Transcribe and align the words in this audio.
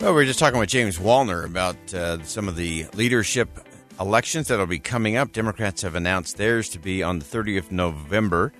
Well, 0.00 0.14
we 0.14 0.22
are 0.22 0.26
just 0.26 0.38
talking 0.38 0.60
with 0.60 0.68
James 0.68 0.96
Wallner 0.96 1.44
about 1.44 1.76
uh, 1.92 2.22
some 2.22 2.46
of 2.46 2.54
the 2.54 2.86
leadership 2.94 3.48
elections 3.98 4.46
that 4.46 4.56
will 4.56 4.66
be 4.66 4.78
coming 4.78 5.16
up. 5.16 5.32
Democrats 5.32 5.82
have 5.82 5.96
announced 5.96 6.36
theirs 6.36 6.68
to 6.68 6.78
be 6.78 7.02
on 7.02 7.18
the 7.18 7.24
30th 7.24 7.58
of 7.58 7.72
November. 7.72 8.52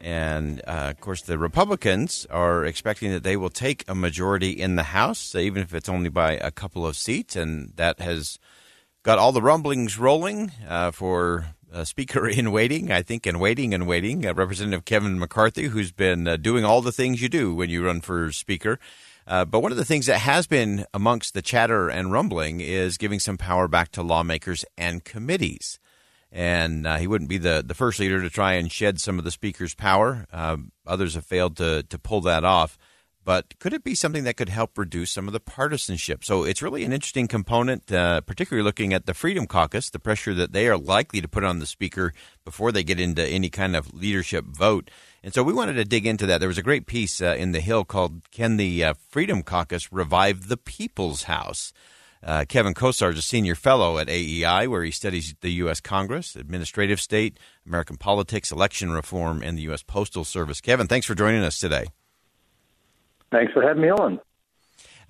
And 0.00 0.62
uh, 0.66 0.92
of 0.96 1.00
course, 1.00 1.20
the 1.20 1.36
Republicans 1.36 2.26
are 2.30 2.64
expecting 2.64 3.10
that 3.10 3.24
they 3.24 3.36
will 3.36 3.50
take 3.50 3.84
a 3.86 3.94
majority 3.94 4.52
in 4.52 4.76
the 4.76 4.84
House, 4.84 5.34
even 5.34 5.62
if 5.62 5.74
it's 5.74 5.90
only 5.90 6.08
by 6.08 6.32
a 6.32 6.50
couple 6.50 6.86
of 6.86 6.96
seats. 6.96 7.36
And 7.36 7.74
that 7.76 8.00
has 8.00 8.38
got 9.02 9.18
all 9.18 9.32
the 9.32 9.42
rumblings 9.42 9.98
rolling 9.98 10.50
uh, 10.66 10.92
for 10.92 11.44
uh, 11.70 11.84
Speaker 11.84 12.26
in 12.28 12.52
waiting, 12.52 12.90
I 12.90 13.02
think, 13.02 13.26
and 13.26 13.38
waiting 13.38 13.74
and 13.74 13.86
waiting. 13.86 14.24
Uh, 14.24 14.32
Representative 14.32 14.86
Kevin 14.86 15.18
McCarthy, 15.18 15.64
who's 15.64 15.92
been 15.92 16.26
uh, 16.26 16.38
doing 16.38 16.64
all 16.64 16.80
the 16.80 16.90
things 16.90 17.20
you 17.20 17.28
do 17.28 17.54
when 17.54 17.68
you 17.68 17.84
run 17.84 18.00
for 18.00 18.32
Speaker. 18.32 18.78
Uh, 19.26 19.44
but 19.44 19.60
one 19.60 19.72
of 19.72 19.78
the 19.78 19.84
things 19.84 20.06
that 20.06 20.18
has 20.18 20.46
been 20.46 20.86
amongst 20.94 21.34
the 21.34 21.42
chatter 21.42 21.88
and 21.88 22.12
rumbling 22.12 22.60
is 22.60 22.96
giving 22.96 23.18
some 23.18 23.36
power 23.36 23.66
back 23.66 23.90
to 23.92 24.02
lawmakers 24.02 24.64
and 24.78 25.04
committees. 25.04 25.78
And 26.30 26.86
uh, 26.86 26.96
he 26.96 27.06
wouldn't 27.06 27.30
be 27.30 27.38
the, 27.38 27.64
the 27.66 27.74
first 27.74 27.98
leader 27.98 28.20
to 28.20 28.30
try 28.30 28.54
and 28.54 28.70
shed 28.70 29.00
some 29.00 29.18
of 29.18 29.24
the 29.24 29.30
speaker's 29.30 29.74
power. 29.74 30.26
Uh, 30.32 30.58
others 30.86 31.14
have 31.14 31.24
failed 31.24 31.56
to, 31.56 31.82
to 31.84 31.98
pull 31.98 32.20
that 32.22 32.44
off. 32.44 32.78
But 33.26 33.58
could 33.58 33.72
it 33.72 33.82
be 33.82 33.96
something 33.96 34.22
that 34.22 34.36
could 34.36 34.50
help 34.50 34.78
reduce 34.78 35.10
some 35.10 35.26
of 35.26 35.32
the 35.32 35.40
partisanship? 35.40 36.22
So 36.24 36.44
it's 36.44 36.62
really 36.62 36.84
an 36.84 36.92
interesting 36.92 37.26
component, 37.26 37.90
uh, 37.90 38.20
particularly 38.20 38.64
looking 38.64 38.94
at 38.94 39.06
the 39.06 39.14
Freedom 39.14 39.48
Caucus, 39.48 39.90
the 39.90 39.98
pressure 39.98 40.32
that 40.34 40.52
they 40.52 40.68
are 40.68 40.78
likely 40.78 41.20
to 41.20 41.26
put 41.26 41.42
on 41.42 41.58
the 41.58 41.66
speaker 41.66 42.12
before 42.44 42.70
they 42.70 42.84
get 42.84 43.00
into 43.00 43.26
any 43.26 43.50
kind 43.50 43.74
of 43.74 43.92
leadership 43.92 44.44
vote. 44.44 44.92
And 45.24 45.34
so 45.34 45.42
we 45.42 45.52
wanted 45.52 45.74
to 45.74 45.84
dig 45.84 46.06
into 46.06 46.24
that. 46.26 46.38
There 46.38 46.46
was 46.46 46.56
a 46.56 46.62
great 46.62 46.86
piece 46.86 47.20
uh, 47.20 47.34
in 47.36 47.50
The 47.50 47.58
Hill 47.58 47.84
called 47.84 48.30
Can 48.30 48.58
the 48.58 48.84
uh, 48.84 48.94
Freedom 49.08 49.42
Caucus 49.42 49.92
Revive 49.92 50.46
the 50.46 50.56
People's 50.56 51.24
House? 51.24 51.72
Uh, 52.22 52.44
Kevin 52.48 52.74
Kosar 52.74 53.10
is 53.10 53.18
a 53.18 53.22
senior 53.22 53.56
fellow 53.56 53.98
at 53.98 54.08
AEI, 54.08 54.68
where 54.68 54.84
he 54.84 54.92
studies 54.92 55.34
the 55.40 55.50
U.S. 55.64 55.80
Congress, 55.80 56.36
administrative 56.36 57.00
state, 57.00 57.40
American 57.66 57.96
politics, 57.96 58.52
election 58.52 58.92
reform, 58.92 59.42
and 59.42 59.58
the 59.58 59.62
U.S. 59.62 59.82
Postal 59.82 60.22
Service. 60.22 60.60
Kevin, 60.60 60.86
thanks 60.86 61.06
for 61.08 61.16
joining 61.16 61.42
us 61.42 61.58
today. 61.58 61.86
Thanks 63.36 63.52
for 63.52 63.60
having 63.60 63.82
me 63.82 63.90
on. 63.90 64.18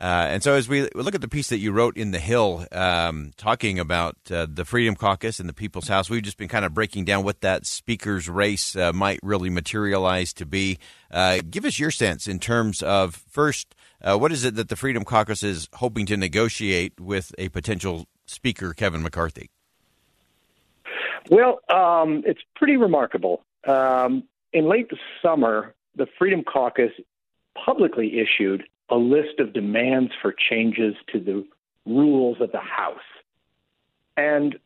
Uh, 0.00 0.26
and 0.28 0.42
so, 0.42 0.54
as 0.54 0.69
we 0.69 0.88
look 0.94 1.14
at 1.14 1.20
the 1.20 1.28
piece 1.28 1.48
that 1.48 1.59
you 1.59 1.70
wrote 1.70 1.97
in 1.97 2.10
The 2.10 2.19
Hill, 2.19 2.66
um, 2.72 3.31
talking 3.37 3.78
about 3.78 4.16
uh, 4.31 4.47
the 4.53 4.64
Freedom 4.64 4.97
Caucus 4.97 5.38
and 5.38 5.48
the 5.48 5.54
People's 5.54 5.87
House, 5.87 6.10
we've 6.10 6.25
just 6.25 6.37
been 6.37 6.48
kind 6.48 6.64
of 6.64 6.75
breaking 6.75 7.04
down 7.04 7.22
what 7.22 7.41
that 7.42 7.66
speaker's 7.66 8.28
race 8.28 8.75
uh, 8.75 8.92
might 8.92 9.20
really 9.22 9.48
materialize 9.48 10.32
to 10.34 10.44
be. 10.44 10.78
Uh, 11.10 11.38
give 11.48 11.64
us 11.64 11.78
your 11.78 11.92
sense 11.92 12.26
in 12.26 12.41
terms 12.41 12.82
of 12.82 13.14
first, 13.14 13.76
uh, 14.03 14.19
what 14.19 14.32
is 14.32 14.44
it 14.44 14.56
that 14.56 14.69
the 14.69 14.76
Freedom 14.76 15.04
Caucus 15.04 15.44
is 15.44 15.69
hoping 15.75 16.04
to 16.06 16.16
negotiate 16.16 17.00
with 17.00 17.32
a 17.38 17.48
potential 17.50 18.06
speaker, 18.26 18.75
Kevin 18.75 19.04
McCarthy? 19.04 19.50
Well, 21.31 21.60
um, 21.72 22.25
it's 22.26 22.43
pretty 22.56 22.76
remarkable. 22.76 23.44
Um, 23.66 24.25
in 24.53 24.69
late 24.69 24.91
summer, 25.22 25.75
the 25.94 26.06
Freedom 26.19 26.43
Caucus 26.43 26.91
publicly 27.66 28.19
issued 28.19 28.62
a 28.88 28.97
list 28.97 29.41
of 29.41 29.53
demands 29.53 30.12
for 30.22 30.32
changes 30.32 30.94
to 31.12 31.19
the 31.19 31.44
rules 31.84 32.41
of 32.41 32.53
the 32.53 32.60
House. 32.60 32.99
And, 34.16 34.56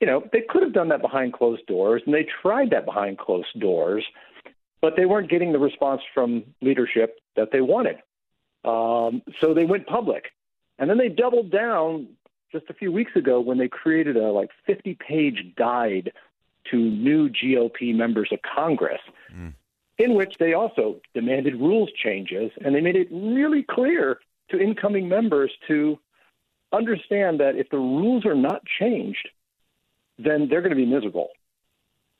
you 0.00 0.06
know, 0.06 0.22
they 0.32 0.42
could 0.48 0.62
have 0.62 0.72
done 0.72 0.88
that 0.88 1.02
behind 1.02 1.32
closed 1.32 1.66
doors, 1.66 2.02
and 2.06 2.14
they 2.14 2.26
tried 2.42 2.70
that 2.70 2.86
behind 2.86 3.18
closed 3.18 3.58
doors, 3.58 4.04
but 4.80 4.94
they 4.96 5.04
weren't 5.04 5.28
getting 5.28 5.52
the 5.52 5.58
response 5.58 6.02
from 6.14 6.44
leadership 6.62 7.18
that 7.36 7.50
they 7.50 7.60
wanted. 7.60 7.96
Um, 8.64 9.22
so 9.40 9.52
they 9.52 9.64
went 9.64 9.86
public. 9.86 10.26
And 10.78 10.88
then 10.88 10.98
they 10.98 11.08
doubled 11.08 11.50
down 11.50 12.08
just 12.52 12.66
a 12.70 12.74
few 12.74 12.92
weeks 12.92 13.12
ago 13.16 13.40
when 13.40 13.58
they 13.58 13.68
created 13.68 14.16
a 14.16 14.30
like 14.30 14.50
50 14.66 14.96
page 15.06 15.54
guide 15.56 16.12
to 16.70 16.76
new 16.76 17.28
GOP 17.28 17.94
members 17.94 18.30
of 18.32 18.38
Congress. 18.42 19.00
Mm 19.34 19.54
in 19.98 20.14
which 20.14 20.36
they 20.38 20.54
also 20.54 21.00
demanded 21.14 21.54
rules 21.54 21.90
changes, 21.92 22.50
and 22.64 22.74
they 22.74 22.80
made 22.80 22.96
it 22.96 23.08
really 23.10 23.62
clear 23.62 24.18
to 24.50 24.58
incoming 24.58 25.08
members 25.08 25.52
to 25.68 25.98
understand 26.72 27.40
that 27.40 27.56
if 27.56 27.68
the 27.70 27.78
rules 27.78 28.26
are 28.26 28.34
not 28.34 28.62
changed, 28.78 29.28
then 30.18 30.48
they're 30.48 30.60
going 30.60 30.70
to 30.70 30.76
be 30.76 30.86
miserable 30.86 31.28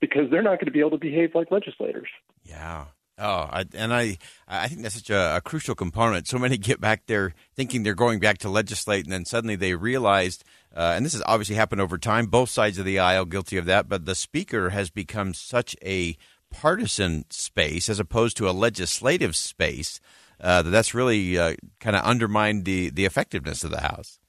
because 0.01 0.31
they're 0.31 0.43
not 0.43 0.59
going 0.59 0.67
to 0.67 0.71
be 0.71 0.81
able 0.81 0.91
to 0.91 0.99
behave 0.99 1.35
like 1.35 1.51
legislators. 1.51 2.09
Yeah. 2.45 2.87
Oh, 3.17 3.49
I, 3.51 3.65
and 3.75 3.95
I, 3.95 4.19
I 4.49 4.67
think 4.67 4.83
that's 4.83 4.97
such 4.97 5.11
a, 5.11 5.37
a, 5.37 5.41
crucial 5.41 5.77
component. 5.77 6.27
So 6.27 6.37
many 6.37 6.57
get 6.57 6.81
back 6.81 7.07
there 7.07 7.33
thinking 7.55 7.85
they're 7.85 7.95
going 7.95 8.19
back 8.19 8.39
to 8.39 8.49
legislate, 8.49 9.05
and 9.05 9.13
then 9.13 9.25
suddenly 9.25 9.55
they 9.55 9.75
realized, 9.75 10.43
uh, 10.75 10.95
and 10.97 11.07
this 11.07 11.13
has 11.13 11.23
obviously 11.25 11.55
happened 11.55 11.81
over 11.81 11.97
time, 11.97 12.27
both 12.27 12.51
sides 12.51 12.77
of 12.77 12.85
the 12.85 12.99
aisle 12.99 13.25
guilty 13.25 13.57
of 13.57 13.67
that, 13.67 13.89
but 13.89 14.05
the 14.05 14.17
speaker 14.17 14.71
has 14.71 14.91
become 14.91 15.33
such 15.33 15.77
a 15.81 16.17
partisan 16.55 17.25
space 17.31 17.89
as 17.89 17.99
opposed 17.99 18.37
to 18.37 18.49
a 18.49 18.53
legislative 18.53 19.35
space, 19.35 20.01
uh, 20.41 20.63
that's 20.63 20.95
really 20.95 21.39
uh, 21.39 21.55
kind 21.81 21.97
of 21.97 22.05
undermined 22.05 22.65
the, 22.65 22.91
the 22.91 23.05
effectiveness 23.05 23.65
of 23.65 23.71
the 23.71 23.81
House. 23.81 24.21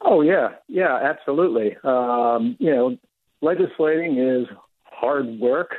Oh 0.00 0.20
yeah, 0.20 0.48
yeah, 0.68 0.98
absolutely. 1.02 1.76
Um, 1.84 2.56
you 2.58 2.70
know, 2.74 2.96
legislating 3.40 4.18
is 4.18 4.46
hard 4.84 5.38
work. 5.38 5.70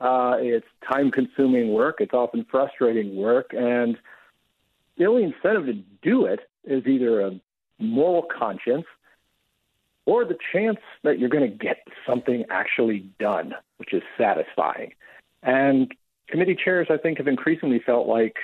Uh, 0.00 0.36
it's 0.38 0.66
time-consuming 0.88 1.72
work. 1.72 1.96
It's 2.00 2.14
often 2.14 2.46
frustrating 2.50 3.16
work, 3.16 3.50
and 3.52 3.96
the 4.96 5.06
only 5.06 5.24
incentive 5.24 5.66
to 5.66 5.74
do 6.02 6.26
it 6.26 6.40
is 6.64 6.86
either 6.86 7.20
a 7.20 7.40
moral 7.80 8.24
conscience 8.36 8.86
or 10.08 10.24
the 10.24 10.38
chance 10.54 10.78
that 11.04 11.18
you're 11.18 11.28
going 11.28 11.48
to 11.48 11.54
get 11.54 11.86
something 12.06 12.42
actually 12.48 13.00
done, 13.20 13.52
which 13.76 13.92
is 13.92 14.02
satisfying. 14.16 14.94
And 15.42 15.92
committee 16.28 16.56
chairs, 16.56 16.86
I 16.90 16.96
think, 16.96 17.18
have 17.18 17.28
increasingly 17.28 17.78
felt 17.84 18.08
like 18.08 18.36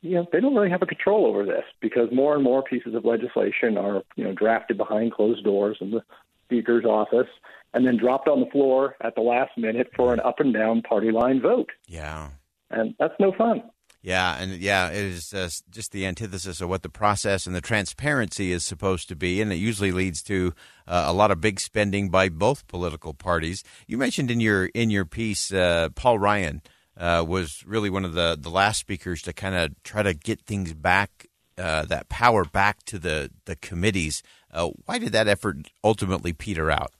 you 0.00 0.14
know 0.14 0.26
they 0.30 0.40
don't 0.40 0.54
really 0.54 0.70
have 0.70 0.82
a 0.82 0.86
control 0.86 1.26
over 1.26 1.44
this 1.44 1.64
because 1.80 2.08
more 2.12 2.36
and 2.36 2.44
more 2.44 2.62
pieces 2.62 2.94
of 2.94 3.04
legislation 3.04 3.76
are 3.76 4.02
you 4.14 4.22
know 4.22 4.32
drafted 4.32 4.76
behind 4.76 5.12
closed 5.12 5.42
doors 5.42 5.76
in 5.80 5.90
the 5.90 6.02
speaker's 6.44 6.84
office 6.84 7.28
and 7.74 7.84
then 7.84 7.96
dropped 7.96 8.28
on 8.28 8.38
the 8.38 8.50
floor 8.50 8.94
at 9.00 9.16
the 9.16 9.22
last 9.22 9.58
minute 9.58 9.90
for 9.96 10.12
an 10.12 10.20
up 10.20 10.38
and 10.38 10.54
down 10.54 10.82
party 10.82 11.10
line 11.10 11.40
vote. 11.40 11.70
Yeah, 11.88 12.28
and 12.70 12.94
that's 13.00 13.14
no 13.18 13.32
fun. 13.32 13.64
Yeah, 14.02 14.36
and 14.36 14.54
yeah, 14.54 14.88
it 14.88 15.04
is 15.04 15.32
uh, 15.32 15.48
just 15.70 15.92
the 15.92 16.06
antithesis 16.06 16.60
of 16.60 16.68
what 16.68 16.82
the 16.82 16.88
process 16.88 17.46
and 17.46 17.54
the 17.54 17.60
transparency 17.60 18.50
is 18.50 18.64
supposed 18.64 19.08
to 19.08 19.16
be, 19.16 19.40
and 19.40 19.52
it 19.52 19.56
usually 19.56 19.92
leads 19.92 20.22
to 20.24 20.54
uh, 20.88 21.04
a 21.06 21.12
lot 21.12 21.30
of 21.30 21.40
big 21.40 21.60
spending 21.60 22.08
by 22.08 22.28
both 22.28 22.66
political 22.66 23.14
parties. 23.14 23.62
You 23.86 23.98
mentioned 23.98 24.28
in 24.28 24.40
your 24.40 24.66
in 24.66 24.90
your 24.90 25.04
piece, 25.04 25.52
uh, 25.52 25.90
Paul 25.94 26.18
Ryan 26.18 26.62
uh, 26.96 27.24
was 27.26 27.64
really 27.64 27.90
one 27.90 28.04
of 28.04 28.14
the 28.14 28.36
the 28.38 28.50
last 28.50 28.80
speakers 28.80 29.22
to 29.22 29.32
kind 29.32 29.54
of 29.54 29.80
try 29.84 30.02
to 30.02 30.14
get 30.14 30.40
things 30.40 30.74
back, 30.74 31.28
uh, 31.56 31.84
that 31.84 32.08
power 32.08 32.44
back 32.44 32.84
to 32.86 32.98
the 32.98 33.30
the 33.44 33.54
committees. 33.54 34.24
Uh, 34.52 34.70
why 34.84 34.98
did 34.98 35.12
that 35.12 35.28
effort 35.28 35.70
ultimately 35.84 36.32
peter 36.32 36.72
out? 36.72 36.90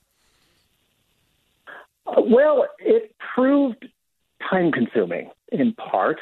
well, 2.07 2.67
it 2.79 3.15
proved 3.35 3.89
time 4.51 4.71
consuming 4.73 5.31
in 5.51 5.75
part, 5.75 6.19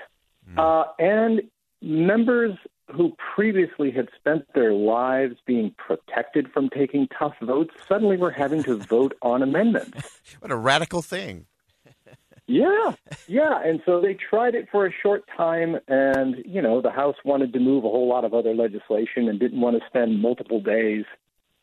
mm. 0.51 0.59
uh, 0.59 0.91
and 0.99 1.43
members 1.83 2.57
who 2.95 3.17
previously 3.35 3.91
had 3.91 4.09
spent 4.19 4.45
their 4.55 4.73
lives 4.73 5.37
being 5.47 5.75
protected 5.79 6.51
from 6.53 6.69
taking 6.71 7.09
tough 7.17 7.35
votes 7.41 7.75
suddenly 7.89 8.17
were 8.17 8.31
having 8.31 8.63
to 8.65 8.77
vote 8.89 9.17
on 9.23 9.43
amendments. 9.43 10.21
what 10.41 10.51
a 10.51 10.57
radical 10.57 11.03
thing. 11.03 11.47
yeah, 12.47 12.95
yeah. 13.27 13.63
And 13.65 13.81
so 13.87 14.01
they 14.01 14.15
tried 14.15 14.55
it 14.55 14.69
for 14.71 14.87
a 14.87 14.93
short 15.03 15.25
time, 15.37 15.77
and, 15.89 16.37
you 16.45 16.61
know, 16.61 16.81
the 16.81 16.91
House 16.91 17.17
wanted 17.25 17.53
to 17.53 17.61
move 17.61 17.85
a 17.85 17.89
whole 17.89 18.09
lot 18.09 18.25
of 18.25 18.35
other 18.35 18.55
legislation 18.55 19.29
and 19.29 19.39
didn't 19.39 19.61
want 19.61 19.79
to 19.79 19.87
spend 19.87 20.21
multiple 20.21 20.61
days 20.61 21.05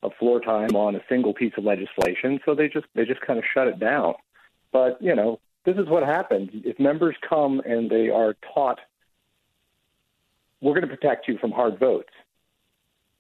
of 0.04 0.12
floor 0.20 0.40
time 0.40 0.76
on 0.76 0.96
a 0.96 1.02
single 1.10 1.34
piece 1.34 1.54
of 1.58 1.64
legislation, 1.64 2.40
so 2.46 2.54
they 2.54 2.68
just 2.68 2.86
they 2.94 3.04
just 3.04 3.22
kind 3.22 3.40
of 3.40 3.46
shut 3.52 3.68
it 3.68 3.80
down. 3.80 4.14
But, 4.72 5.02
you 5.02 5.16
know, 5.16 5.40
this 5.68 5.76
is 5.76 5.90
what 5.90 6.04
happens. 6.04 6.50
If 6.54 6.80
members 6.80 7.16
come 7.30 7.62
and 7.66 7.90
they 7.90 8.10
are 8.10 8.36
taught 8.54 8.80
we're 10.62 10.74
going 10.74 10.88
to 10.90 10.96
protect 10.96 11.28
you 11.28 11.38
from 11.38 11.52
hard 11.52 11.80
votes. 11.80 12.10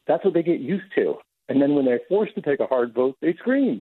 That's 0.07 0.23
what 0.25 0.33
they 0.33 0.41
get 0.41 0.59
used 0.59 0.85
to. 0.95 1.15
And 1.49 1.61
then 1.61 1.75
when 1.75 1.85
they're 1.85 2.01
forced 2.09 2.33
to 2.35 2.41
take 2.41 2.59
a 2.59 2.65
hard 2.65 2.95
vote, 2.95 3.15
they 3.21 3.33
scream. 3.33 3.79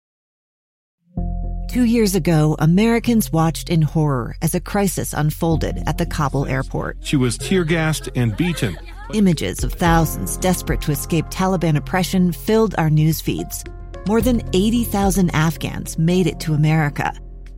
Two 1.69 1.85
years 1.85 2.15
ago, 2.15 2.55
Americans 2.59 3.31
watched 3.31 3.69
in 3.69 3.81
horror 3.81 4.35
as 4.41 4.55
a 4.55 4.59
crisis 4.59 5.13
unfolded 5.13 5.83
at 5.87 5.97
the 5.97 6.05
Kabul 6.05 6.47
airport. 6.47 6.97
She 7.01 7.15
was 7.15 7.37
tear 7.37 7.63
gassed 7.63 8.09
and 8.15 8.35
beaten. 8.35 8.77
Images 9.13 9.63
of 9.63 9.73
thousands 9.73 10.37
desperate 10.37 10.81
to 10.81 10.91
escape 10.91 11.25
Taliban 11.27 11.77
oppression 11.77 12.31
filled 12.33 12.75
our 12.77 12.89
news 12.89 13.21
feeds. 13.21 13.63
More 14.07 14.21
than 14.21 14.41
80,000 14.53 15.31
Afghans 15.33 15.97
made 15.97 16.27
it 16.27 16.39
to 16.41 16.53
America. 16.53 17.13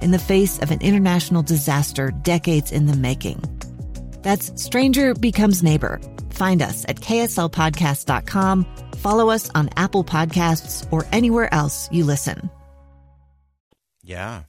in 0.00 0.10
the 0.10 0.18
face 0.18 0.58
of 0.60 0.70
an 0.70 0.80
international 0.80 1.42
disaster 1.42 2.10
decades 2.10 2.72
in 2.72 2.86
the 2.86 2.96
making. 2.96 3.42
That's 4.22 4.60
Stranger 4.62 5.14
Becomes 5.14 5.62
Neighbor. 5.62 6.00
Find 6.30 6.62
us 6.62 6.84
at 6.88 6.96
kslpodcast.com, 6.96 8.66
follow 8.96 9.30
us 9.30 9.50
on 9.54 9.70
Apple 9.76 10.04
Podcasts, 10.04 10.86
or 10.92 11.06
anywhere 11.12 11.52
else 11.52 11.88
you 11.92 12.04
listen. 12.04 12.50
Yeah. 14.02 14.44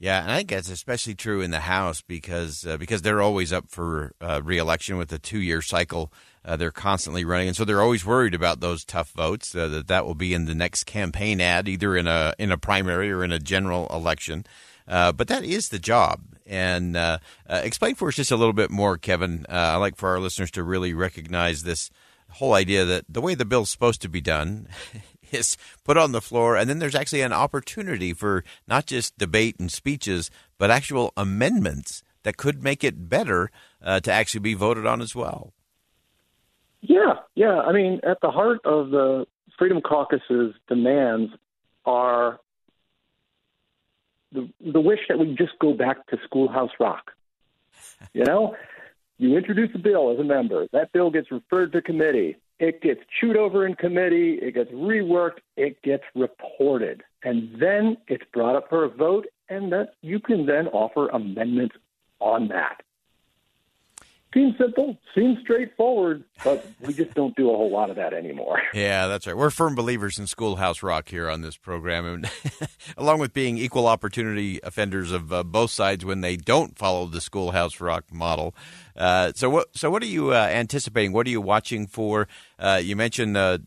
Yeah, 0.00 0.22
and 0.22 0.32
I 0.32 0.38
think 0.38 0.48
that's 0.48 0.70
especially 0.70 1.14
true 1.14 1.42
in 1.42 1.50
the 1.50 1.60
House 1.60 2.00
because 2.00 2.66
uh, 2.66 2.78
because 2.78 3.02
they're 3.02 3.20
always 3.20 3.52
up 3.52 3.66
for 3.68 4.12
uh, 4.18 4.40
reelection 4.42 4.96
with 4.96 5.12
a 5.12 5.18
two 5.18 5.40
year 5.40 5.60
cycle. 5.60 6.10
Uh, 6.44 6.56
they're 6.56 6.70
constantly 6.70 7.24
running, 7.24 7.48
and 7.48 7.56
so 7.56 7.64
they're 7.64 7.82
always 7.82 8.04
worried 8.04 8.34
about 8.34 8.60
those 8.60 8.84
tough 8.84 9.10
votes. 9.10 9.54
Uh, 9.54 9.68
that 9.68 9.88
that 9.88 10.06
will 10.06 10.14
be 10.14 10.32
in 10.32 10.46
the 10.46 10.54
next 10.54 10.84
campaign 10.84 11.40
ad, 11.40 11.68
either 11.68 11.96
in 11.96 12.06
a 12.06 12.34
in 12.38 12.50
a 12.50 12.58
primary 12.58 13.12
or 13.12 13.22
in 13.22 13.32
a 13.32 13.38
general 13.38 13.86
election. 13.88 14.44
Uh, 14.88 15.12
but 15.12 15.28
that 15.28 15.44
is 15.44 15.68
the 15.68 15.78
job. 15.78 16.20
And 16.46 16.96
uh, 16.96 17.18
explain 17.48 17.94
for 17.94 18.08
us 18.08 18.16
just 18.16 18.32
a 18.32 18.36
little 18.36 18.52
bit 18.52 18.70
more, 18.70 18.98
Kevin. 18.98 19.46
I 19.48 19.76
like 19.76 19.96
for 19.96 20.08
our 20.08 20.18
listeners 20.18 20.50
to 20.52 20.64
really 20.64 20.94
recognize 20.94 21.62
this 21.62 21.90
whole 22.30 22.54
idea 22.54 22.84
that 22.84 23.04
the 23.08 23.20
way 23.20 23.34
the 23.34 23.44
bill's 23.44 23.70
supposed 23.70 24.02
to 24.02 24.08
be 24.08 24.20
done 24.20 24.68
is 25.30 25.56
put 25.84 25.96
on 25.96 26.12
the 26.12 26.20
floor, 26.20 26.56
and 26.56 26.68
then 26.68 26.78
there's 26.78 26.94
actually 26.94 27.22
an 27.22 27.32
opportunity 27.32 28.12
for 28.12 28.44
not 28.66 28.86
just 28.86 29.18
debate 29.18 29.56
and 29.58 29.70
speeches, 29.70 30.30
but 30.58 30.70
actual 30.70 31.12
amendments 31.16 32.02
that 32.22 32.36
could 32.36 32.62
make 32.62 32.84
it 32.84 33.08
better 33.08 33.50
uh, 33.82 34.00
to 34.00 34.12
actually 34.12 34.40
be 34.40 34.54
voted 34.54 34.86
on 34.86 35.00
as 35.00 35.14
well. 35.14 35.52
Yeah, 36.82 37.14
yeah. 37.34 37.60
I 37.60 37.72
mean, 37.72 38.00
at 38.02 38.20
the 38.20 38.30
heart 38.30 38.60
of 38.64 38.90
the 38.90 39.26
Freedom 39.58 39.80
Caucus's 39.80 40.54
demands 40.68 41.32
are 41.84 42.40
the 44.32 44.48
the 44.60 44.80
wish 44.80 45.00
that 45.08 45.18
we 45.18 45.34
just 45.34 45.58
go 45.60 45.74
back 45.74 46.06
to 46.08 46.18
Schoolhouse 46.24 46.70
Rock. 46.78 47.12
You 48.14 48.24
know, 48.24 48.56
you 49.18 49.36
introduce 49.36 49.68
a 49.74 49.78
bill 49.78 50.10
as 50.10 50.18
a 50.18 50.24
member. 50.24 50.66
That 50.72 50.90
bill 50.92 51.10
gets 51.10 51.30
referred 51.30 51.72
to 51.72 51.82
committee. 51.82 52.36
It 52.58 52.80
gets 52.80 53.00
chewed 53.20 53.36
over 53.36 53.66
in 53.66 53.74
committee. 53.74 54.38
It 54.40 54.54
gets 54.54 54.70
reworked. 54.70 55.40
It 55.56 55.82
gets 55.82 56.04
reported. 56.14 57.02
And 57.22 57.60
then 57.60 57.98
it's 58.08 58.24
brought 58.32 58.56
up 58.56 58.70
for 58.70 58.84
a 58.84 58.88
vote, 58.88 59.26
and 59.50 59.70
that 59.72 59.94
you 60.00 60.20
can 60.20 60.46
then 60.46 60.68
offer 60.68 61.08
amendments 61.08 61.74
on 62.20 62.48
that. 62.48 62.82
Seems 64.32 64.56
simple, 64.58 64.96
seems 65.12 65.40
straightforward, 65.40 66.22
but 66.44 66.64
we 66.80 66.94
just 66.94 67.14
don't 67.14 67.34
do 67.34 67.50
a 67.50 67.56
whole 67.56 67.70
lot 67.72 67.90
of 67.90 67.96
that 67.96 68.12
anymore. 68.14 68.60
Yeah, 68.72 69.08
that's 69.08 69.26
right. 69.26 69.36
We're 69.36 69.50
firm 69.50 69.74
believers 69.74 70.16
in 70.16 70.28
Schoolhouse 70.28 70.80
Rock 70.84 71.08
here 71.08 71.28
on 71.28 71.40
this 71.40 71.56
program, 71.56 72.04
and 72.06 72.30
along 72.96 73.18
with 73.18 73.32
being 73.32 73.58
equal 73.58 73.88
opportunity 73.88 74.60
offenders 74.62 75.10
of 75.10 75.32
uh, 75.32 75.42
both 75.42 75.72
sides 75.72 76.04
when 76.04 76.20
they 76.20 76.36
don't 76.36 76.78
follow 76.78 77.06
the 77.06 77.20
Schoolhouse 77.20 77.80
Rock 77.80 78.04
model. 78.12 78.54
Uh, 78.96 79.32
so, 79.34 79.50
what 79.50 79.76
so 79.76 79.90
what 79.90 80.04
are 80.04 80.06
you 80.06 80.30
uh, 80.32 80.48
anticipating? 80.52 81.12
What 81.12 81.26
are 81.26 81.30
you 81.30 81.40
watching 81.40 81.88
for? 81.88 82.28
Uh, 82.60 82.80
you 82.80 82.94
mentioned 82.94 83.36
uh, 83.36 83.58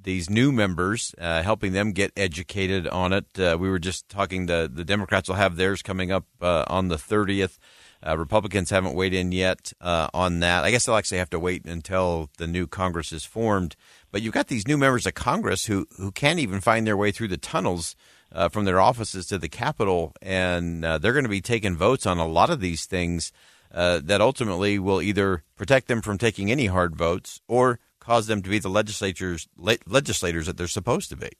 these 0.00 0.30
new 0.30 0.52
members, 0.52 1.12
uh, 1.18 1.42
helping 1.42 1.72
them 1.72 1.90
get 1.90 2.12
educated 2.16 2.86
on 2.86 3.12
it. 3.12 3.26
we 3.36 3.68
were 3.68 3.80
just 3.80 4.08
talking. 4.08 4.46
The 4.46 4.70
the 4.72 4.84
Democrats 4.84 5.28
will 5.28 5.36
have 5.36 5.56
theirs 5.56 5.82
coming 5.82 6.12
up 6.12 6.26
on 6.40 6.86
the 6.86 6.98
thirtieth. 6.98 7.58
Uh, 8.04 8.18
Republicans 8.18 8.70
haven't 8.70 8.94
weighed 8.94 9.14
in 9.14 9.32
yet 9.32 9.72
uh, 9.80 10.08
on 10.12 10.40
that. 10.40 10.64
I 10.64 10.70
guess 10.70 10.86
they'll 10.86 10.96
actually 10.96 11.18
have 11.18 11.30
to 11.30 11.38
wait 11.38 11.64
until 11.64 12.30
the 12.38 12.46
new 12.46 12.66
Congress 12.66 13.12
is 13.12 13.24
formed. 13.24 13.76
But 14.10 14.22
you've 14.22 14.34
got 14.34 14.48
these 14.48 14.66
new 14.66 14.76
members 14.76 15.06
of 15.06 15.14
Congress 15.14 15.66
who, 15.66 15.86
who 15.96 16.10
can't 16.10 16.38
even 16.38 16.60
find 16.60 16.86
their 16.86 16.96
way 16.96 17.12
through 17.12 17.28
the 17.28 17.36
tunnels 17.36 17.94
uh, 18.34 18.48
from 18.48 18.64
their 18.64 18.80
offices 18.80 19.26
to 19.26 19.38
the 19.38 19.48
Capitol, 19.48 20.12
and 20.22 20.84
uh, 20.84 20.98
they're 20.98 21.12
going 21.12 21.24
to 21.24 21.28
be 21.28 21.40
taking 21.40 21.76
votes 21.76 22.06
on 22.06 22.18
a 22.18 22.26
lot 22.26 22.50
of 22.50 22.60
these 22.60 22.86
things 22.86 23.32
uh, 23.72 24.00
that 24.04 24.20
ultimately 24.20 24.78
will 24.78 25.00
either 25.00 25.44
protect 25.56 25.88
them 25.88 26.02
from 26.02 26.18
taking 26.18 26.50
any 26.50 26.66
hard 26.66 26.96
votes 26.96 27.40
or 27.48 27.78
cause 28.00 28.26
them 28.26 28.42
to 28.42 28.50
be 28.50 28.58
the 28.58 28.68
legislators 28.68 29.48
le- 29.56 29.76
legislators 29.86 30.46
that 30.46 30.56
they're 30.56 30.66
supposed 30.66 31.08
to 31.08 31.16
be. 31.16 31.30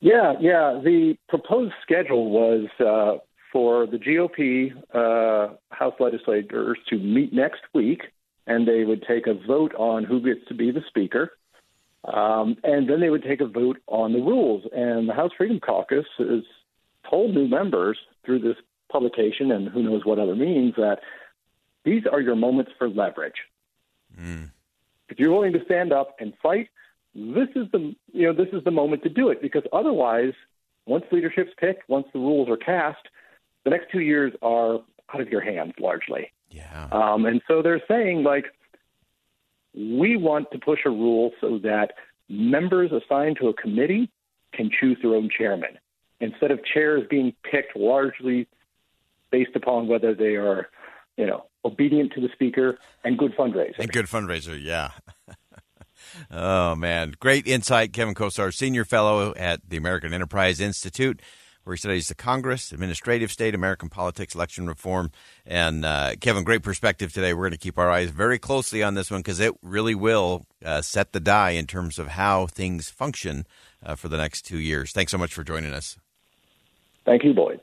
Yeah, 0.00 0.34
yeah. 0.40 0.80
The 0.82 1.16
proposed 1.28 1.74
schedule 1.82 2.30
was 2.30 2.66
uh, 2.80 3.18
for 3.56 3.86
the 3.86 3.96
GOP 3.96 4.70
uh, 4.92 5.54
House 5.70 5.94
legislators 5.98 6.76
to 6.90 6.98
meet 6.98 7.32
next 7.32 7.62
week, 7.72 8.02
and 8.46 8.68
they 8.68 8.84
would 8.84 9.02
take 9.08 9.26
a 9.26 9.32
vote 9.32 9.74
on 9.76 10.04
who 10.04 10.20
gets 10.20 10.46
to 10.48 10.54
be 10.54 10.70
the 10.70 10.82
Speaker. 10.88 11.32
Um, 12.04 12.58
and 12.62 12.86
then 12.86 13.00
they 13.00 13.08
would 13.08 13.22
take 13.22 13.40
a 13.40 13.46
vote 13.46 13.78
on 13.86 14.12
the 14.12 14.18
rules. 14.18 14.64
And 14.74 15.08
the 15.08 15.14
House 15.14 15.30
Freedom 15.38 15.58
Caucus 15.58 16.04
has 16.18 16.42
told 17.08 17.34
new 17.34 17.48
members 17.48 17.96
through 18.26 18.40
this 18.40 18.56
publication 18.92 19.50
and 19.50 19.70
who 19.70 19.82
knows 19.82 20.04
what 20.04 20.18
other 20.18 20.36
means 20.36 20.74
that 20.76 20.98
these 21.86 22.02
are 22.12 22.20
your 22.20 22.36
moments 22.36 22.72
for 22.76 22.90
leverage. 22.90 23.40
Mm. 24.20 24.50
If 25.08 25.18
you're 25.18 25.32
willing 25.32 25.54
to 25.54 25.64
stand 25.64 25.94
up 25.94 26.16
and 26.20 26.34
fight, 26.42 26.68
this 27.14 27.48
is 27.56 27.68
the 27.72 27.96
you 28.12 28.26
know 28.26 28.34
this 28.34 28.52
is 28.52 28.62
the 28.64 28.70
moment 28.70 29.02
to 29.04 29.08
do 29.08 29.30
it 29.30 29.40
because 29.40 29.62
otherwise, 29.72 30.34
once 30.84 31.06
leadership's 31.10 31.54
picked, 31.56 31.88
once 31.88 32.06
the 32.12 32.18
rules 32.18 32.50
are 32.50 32.58
cast, 32.58 32.98
the 33.66 33.70
next 33.70 33.90
two 33.90 34.00
years 34.00 34.32
are 34.42 34.76
out 35.12 35.20
of 35.20 35.28
your 35.28 35.40
hands 35.40 35.74
largely. 35.80 36.32
Yeah. 36.50 36.88
Um, 36.92 37.26
and 37.26 37.42
so 37.48 37.62
they're 37.62 37.82
saying, 37.88 38.22
like, 38.22 38.44
we 39.74 40.16
want 40.16 40.52
to 40.52 40.58
push 40.58 40.80
a 40.86 40.90
rule 40.90 41.32
so 41.40 41.58
that 41.64 41.94
members 42.28 42.92
assigned 42.92 43.38
to 43.40 43.48
a 43.48 43.52
committee 43.52 44.08
can 44.54 44.70
choose 44.70 44.96
their 45.02 45.16
own 45.16 45.28
chairman 45.36 45.78
instead 46.20 46.52
of 46.52 46.60
chairs 46.64 47.02
being 47.10 47.34
picked 47.42 47.76
largely 47.76 48.46
based 49.32 49.56
upon 49.56 49.88
whether 49.88 50.14
they 50.14 50.36
are, 50.36 50.68
you 51.16 51.26
know, 51.26 51.46
obedient 51.64 52.12
to 52.12 52.20
the 52.20 52.28
speaker 52.32 52.78
and 53.02 53.18
good 53.18 53.36
fundraiser. 53.36 53.80
And 53.80 53.92
good 53.92 54.06
fundraiser, 54.06 54.56
yeah. 54.62 54.92
oh 56.30 56.76
man, 56.76 57.14
great 57.18 57.48
insight, 57.48 57.92
Kevin 57.92 58.14
Kosar, 58.14 58.54
senior 58.54 58.84
fellow 58.84 59.34
at 59.36 59.68
the 59.68 59.76
American 59.76 60.14
Enterprise 60.14 60.60
Institute 60.60 61.20
where 61.66 61.74
he 61.74 61.80
studies 61.80 62.06
the 62.06 62.14
Congress, 62.14 62.70
administrative 62.70 63.32
state, 63.32 63.52
American 63.52 63.88
politics, 63.88 64.36
election 64.36 64.68
reform. 64.68 65.10
And 65.44 65.84
uh, 65.84 66.12
Kevin, 66.20 66.44
great 66.44 66.62
perspective 66.62 67.12
today. 67.12 67.34
We're 67.34 67.48
going 67.48 67.50
to 67.50 67.58
keep 67.58 67.76
our 67.76 67.90
eyes 67.90 68.10
very 68.10 68.38
closely 68.38 68.84
on 68.84 68.94
this 68.94 69.10
one 69.10 69.18
because 69.18 69.40
it 69.40 69.52
really 69.62 69.96
will 69.96 70.46
uh, 70.64 70.80
set 70.80 71.12
the 71.12 71.18
die 71.18 71.50
in 71.50 71.66
terms 71.66 71.98
of 71.98 72.06
how 72.06 72.46
things 72.46 72.88
function 72.88 73.48
uh, 73.84 73.96
for 73.96 74.06
the 74.06 74.16
next 74.16 74.42
two 74.42 74.60
years. 74.60 74.92
Thanks 74.92 75.10
so 75.10 75.18
much 75.18 75.34
for 75.34 75.42
joining 75.42 75.72
us. 75.72 75.98
Thank 77.04 77.24
you, 77.24 77.34
Boyd. 77.34 77.58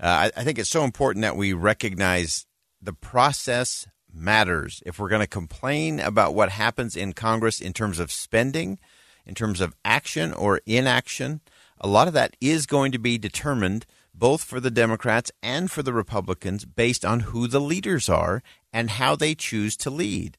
Uh, 0.00 0.06
I, 0.06 0.32
I 0.36 0.42
think 0.42 0.58
it's 0.58 0.68
so 0.68 0.82
important 0.82 1.22
that 1.22 1.36
we 1.36 1.52
recognize 1.52 2.44
the 2.82 2.92
process 2.92 3.86
matters. 4.12 4.82
If 4.84 4.98
we're 4.98 5.10
going 5.10 5.20
to 5.20 5.28
complain 5.28 6.00
about 6.00 6.34
what 6.34 6.50
happens 6.50 6.96
in 6.96 7.12
Congress 7.12 7.60
in 7.60 7.72
terms 7.72 8.00
of 8.00 8.10
spending, 8.10 8.80
in 9.24 9.36
terms 9.36 9.60
of 9.60 9.76
action 9.84 10.32
or 10.32 10.60
inaction, 10.66 11.40
a 11.80 11.88
lot 11.88 12.08
of 12.08 12.14
that 12.14 12.36
is 12.40 12.66
going 12.66 12.92
to 12.92 12.98
be 12.98 13.18
determined 13.18 13.86
both 14.14 14.42
for 14.42 14.58
the 14.58 14.70
Democrats 14.70 15.30
and 15.42 15.70
for 15.70 15.82
the 15.82 15.92
Republicans 15.92 16.64
based 16.64 17.04
on 17.04 17.20
who 17.20 17.46
the 17.46 17.60
leaders 17.60 18.08
are 18.08 18.42
and 18.72 18.90
how 18.90 19.14
they 19.14 19.34
choose 19.34 19.76
to 19.76 19.90
lead. 19.90 20.36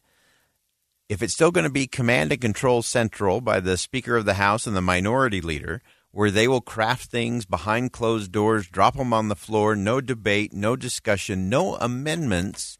If 1.08 1.24
it's 1.24 1.34
still 1.34 1.51
going 1.51 1.63
to 1.63 1.72
be 1.72 1.88
command 1.88 2.31
and 2.31 2.41
control 2.41 2.81
central 2.81 3.41
by 3.41 3.60
the 3.60 3.77
Speaker 3.77 4.17
of 4.17 4.25
the 4.25 4.36
House 4.36 4.67
and 4.67 4.75
the 4.75 4.81
minority 4.81 5.41
leader, 5.41 5.81
where 6.12 6.29
they 6.29 6.48
will 6.48 6.62
craft 6.62 7.10
things 7.10 7.46
behind 7.46 7.91
closed 7.91 8.31
doors, 8.31 8.67
drop 8.67 8.96
them 8.96 9.13
on 9.13 9.29
the 9.29 9.36
floor, 9.36 9.75
no 9.75 10.01
debate, 10.01 10.53
no 10.53 10.75
discussion, 10.75 11.50
no 11.50 11.75
amendments 11.77 12.77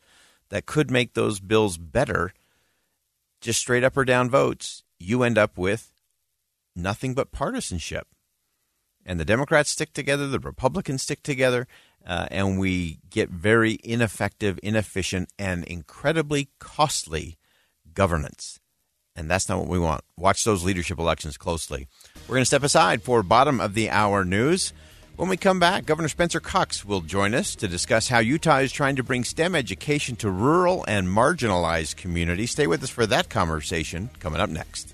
that 0.50 0.66
could 0.66 0.92
make 0.92 1.14
those 1.14 1.40
bills 1.40 1.78
better, 1.78 2.34
just 3.40 3.60
straight 3.60 3.84
up 3.84 3.96
or 3.96 4.06
down 4.06 4.30
votes, 4.30 4.84
you 5.00 5.24
end 5.24 5.38
up 5.38 5.58
with 5.58 5.92
nothing 6.76 7.14
but 7.14 7.32
partisanship. 7.32 8.08
And 9.06 9.20
the 9.20 9.26
Democrats 9.26 9.70
stick 9.70 9.94
together, 9.94 10.28
the 10.28 10.40
Republicans 10.40 11.02
stick 11.02 11.24
together, 11.24 11.68
uh, 12.06 12.28
and 12.30 12.60
we 12.60 13.00
get 13.10 13.30
very 13.30 13.80
ineffective, 13.84 14.60
inefficient, 14.62 15.30
and 15.38 15.64
incredibly 15.64 16.50
costly 16.60 17.38
governance. 17.94 18.60
And 19.16 19.30
that's 19.30 19.50
not 19.50 19.60
what 19.60 19.68
we 19.68 19.80
want. 19.80 20.04
Watch 20.18 20.44
those 20.44 20.64
leadership 20.64 21.00
elections 21.00 21.38
closely. 21.38 21.88
We're 22.28 22.36
going 22.36 22.44
to 22.44 22.46
step 22.46 22.64
aside 22.64 23.02
for 23.02 23.22
bottom 23.24 23.60
of 23.60 23.74
the 23.74 23.90
hour 23.90 24.24
news. 24.24 24.72
When 25.18 25.28
we 25.28 25.36
come 25.36 25.60
back, 25.60 25.86
Governor 25.86 26.08
Spencer 26.08 26.40
Cox 26.40 26.86
will 26.86 27.02
join 27.02 27.34
us 27.34 27.54
to 27.56 27.68
discuss 27.68 28.08
how 28.08 28.20
Utah 28.20 28.60
is 28.60 28.72
trying 28.72 28.96
to 28.96 29.04
bring 29.04 29.26
STEM 29.26 29.54
education 29.54 30.16
to 30.18 30.32
rural 30.32 30.86
and 30.88 31.10
marginalized 31.10 31.98
communities. 31.98 32.52
Stay 32.52 32.68
with 32.68 32.82
us 32.82 32.90
for 32.90 33.06
that 33.08 33.28
conversation 33.28 34.10
coming 34.22 34.40
up 34.40 34.50
next. 34.50 34.94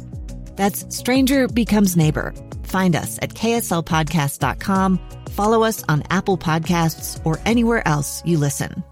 That's 0.55 0.95
Stranger 0.95 1.47
Becomes 1.47 1.97
Neighbor. 1.97 2.33
Find 2.63 2.95
us 2.95 3.17
at 3.21 3.29
kslpodcast.com, 3.29 4.99
follow 5.29 5.63
us 5.63 5.83
on 5.89 6.03
Apple 6.09 6.37
Podcasts, 6.37 7.19
or 7.25 7.39
anywhere 7.45 7.87
else 7.87 8.21
you 8.25 8.37
listen. 8.37 8.83